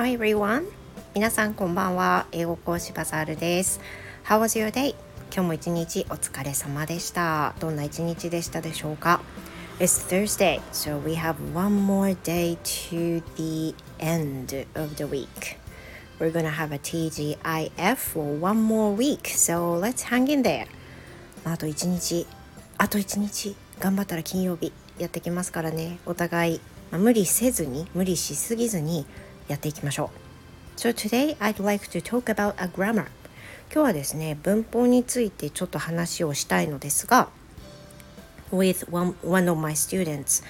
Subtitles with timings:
[0.00, 0.62] Hi everyone!
[1.12, 2.28] 皆さんこんばんは。
[2.30, 3.80] 英語講師バザールです。
[4.24, 4.94] How was your day?
[5.34, 7.52] 今日も一日お疲れ様でした。
[7.58, 9.20] どんな一日でしたでしょうか
[9.80, 15.58] It's Thursday, so we have one more day to the end of the week.
[16.20, 20.68] We're gonna have a TGIF for one more week, so let's hang in there.
[21.44, 22.24] あと一日、
[22.76, 25.98] あと一日頑張ったら金曜日やってきますからね。
[26.06, 26.60] お互い、
[26.92, 29.04] まあ、無理せずに、無理しすぎずに
[29.48, 30.10] やっていきましょ
[30.76, 30.78] う。
[30.78, 33.06] So today I'd like to talk about a grammar.
[33.72, 37.28] 今日はですね、文法についてちょっと話をしたいのですが、
[38.50, 40.42] with one, one of my students,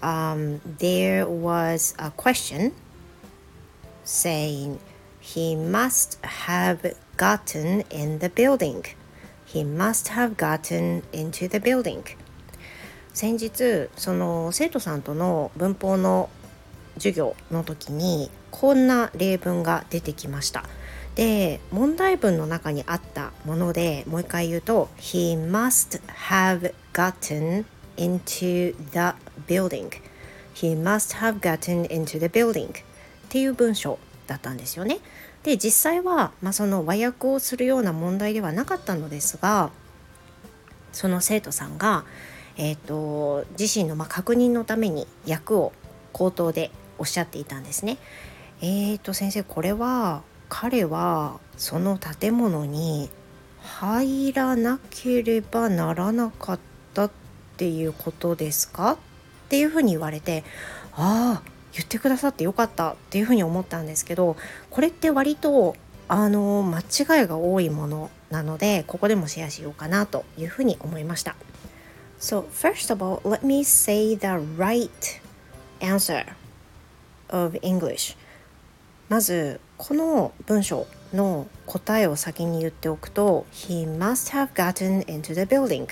[0.00, 2.72] um, there was a question
[4.04, 4.78] saying
[5.20, 8.84] he must have gotten in the building.
[9.46, 12.02] He must have gotten into the building.
[13.12, 16.28] 先日その生徒さんとの文法の
[16.94, 20.64] 授業の時にこんな例文が出てきました。
[21.14, 27.64] で問題文の中にあったものでもう一回言うと He must have gotten
[27.96, 29.14] into the
[29.46, 29.90] building.
[30.54, 32.70] He must have gotten into the building.
[32.70, 32.74] っ
[33.28, 34.98] ていう文章だったんですよね。
[35.42, 39.70] で実際は、まあ、その和訳をするような問題ではなかったのですが
[40.92, 42.04] その生徒さんが、
[42.56, 45.72] えーと、自身のまあ確認のために訳を
[46.12, 47.98] 口頭でおっしゃっていたんですね。
[48.60, 53.10] えーと先生これは彼はその建物に
[53.60, 56.58] 入らなければならなかっ
[56.92, 57.10] たっ
[57.56, 58.92] ていうことですか？
[58.92, 58.96] っ
[59.48, 60.44] ていうふうに言われて
[60.92, 64.36] ああ言ってくださってよかったっていうふうに思ったんですけど
[64.70, 65.76] これって割と
[66.08, 71.34] あの間違いが多いものなのでここでもシェアしようかなというふうに思いました。
[72.20, 74.26] So first of all, let me say the
[74.56, 74.90] right
[75.80, 76.26] answer
[77.28, 78.16] of English.
[79.08, 85.88] まずこの文章の答えを先に言っておくと He must have gotten into the building.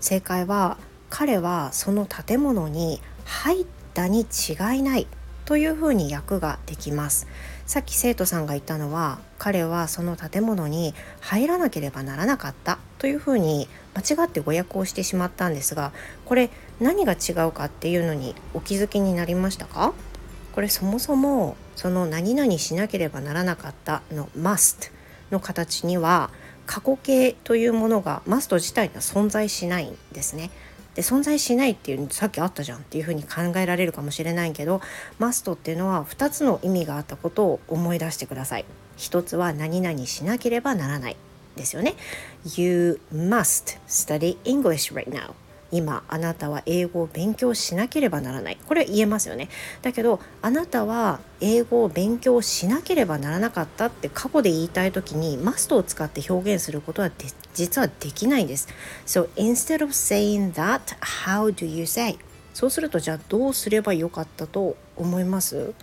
[0.00, 0.76] 正解は
[1.10, 5.06] 彼はその建物に入ったに違いない
[5.44, 7.26] というふうに訳ができます。
[7.64, 15.92] さっき生徒さんが言ったのは彼はその建物に入らなければならなかったというふうに間違って誤訳をしてしまったんですが
[16.24, 19.92] これ何が違うかっていうのにお気づきになりましたか？
[20.58, 24.90] これそもそもその何々しなければならなかったの must
[25.30, 26.30] の形には
[26.66, 30.50] 過去形というものが must 自体には存在しないんですね。
[30.96, 34.80] で存在しないっていうさっきあったじゃんっていうふうに考えられるかもしれないけど
[35.20, 38.64] must っていうのは2つの意味があったことを思い出してください。
[38.96, 41.16] 一つは何々しなければならない
[41.54, 41.94] ですよね。
[42.56, 45.34] You must study English right now.
[45.70, 48.58] 今あなたは英語を勉強しなければならない。
[48.66, 49.48] これは言えますよね。
[49.82, 57.10] だけどあなたは英語を勉強しなければならなかったって過去で言いたい時にマストを使って表現することは
[57.54, 58.68] 実はできないんです。
[59.06, 60.80] So instead of saying that
[61.24, 62.18] how do you say?
[62.54, 65.74] そうするとじゃあどうすればよかったと思います？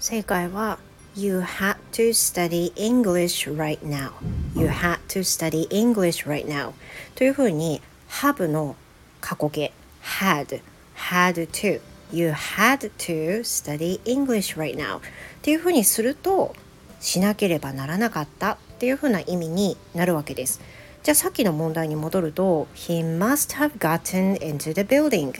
[0.00, 0.78] 正解は
[1.14, 4.10] You had to study English right now.
[4.54, 6.72] You had to study English right now.
[7.14, 8.76] というふうに have の
[9.20, 9.72] 過去形。
[10.02, 10.60] had
[10.94, 11.80] had to.
[12.10, 14.98] you had to study English right now.
[14.98, 15.00] っ
[15.42, 16.54] ていうふうにすると
[17.00, 20.60] しなければならなかったっていうふうな意味になるわけです。
[21.02, 25.38] じゃあさっきの問題に戻ると He must have gotten into the building.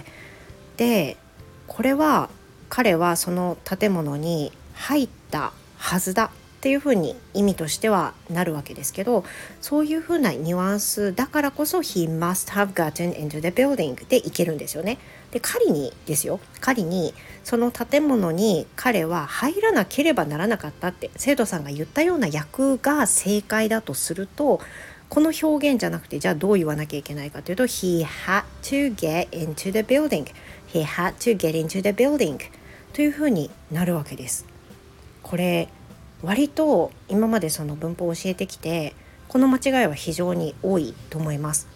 [0.77, 1.17] で
[1.67, 2.31] これは
[2.69, 6.31] 彼はその建物に入ったはずだ。
[6.59, 9.25] っていうふうに意味としてはなるわけですけど
[9.61, 14.99] そういうふうなニュアンスだからこそ He must have gotten into the building でいけるんですよね。
[15.31, 17.15] で仮にですよ仮に
[17.45, 24.61] その建物に彼は入らなければならなかったって生徒さんが言ったような訳が正解だとすると
[25.09, 30.27] この表現じゃなくてじゃあどう言わなきゃいけないかというと He had to get into the building
[30.67, 32.39] He had to get into the building
[32.93, 34.45] というふうになるわけです。
[35.23, 35.69] これ
[36.23, 38.95] 割と今までその文法を教えてきて
[39.29, 41.69] この間違いは非常に多いと思います。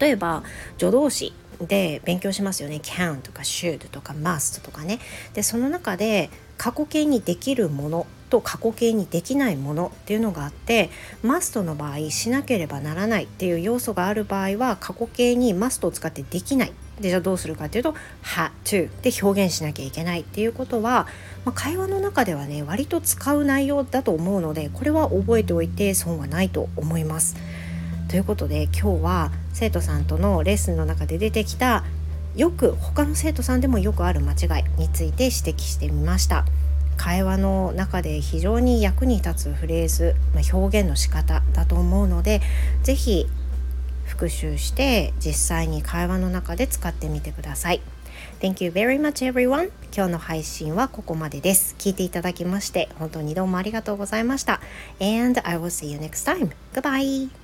[0.00, 0.42] 例えば
[0.78, 2.80] 助動詞で勉強しますよね。
[2.82, 4.98] can とか should とか must とかね。
[5.34, 10.90] でその中で過去形にできるものと過去形にできないものっていうのがあって
[11.22, 16.72] must の場合しなければならないっていう要素がある場合は過去形に must を使ってできない。
[17.00, 21.06] でじゃあどうするかっていうと had to で表現しなきゃいけないっていうことは、
[21.44, 27.36] まあ、会話の中ではね割と使う内容だと思うのでこれは覚えておいて損はないと思います。
[28.08, 31.84] ということで今日は生徒さんとのレッスンの中で出てきた
[32.36, 36.44] よく他の生徒さんでもよくある間違いについて指摘してみました。
[36.96, 42.42] 会話の中で非常に役に立つフレーズ、まあ、表現の仕方だと思うので
[42.82, 43.26] 是非
[44.10, 47.80] 復習して実際に会話の中で使ってみてください。
[48.40, 49.70] Thank you very much everyone.
[49.94, 51.74] 今日の配信はここまでです。
[51.78, 54.60] 聞いていただきまして本当にどうもありがとうございました。
[55.00, 56.50] And I will see you next time.
[56.74, 57.39] Goodbye!